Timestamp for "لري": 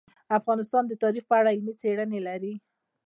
2.27-2.53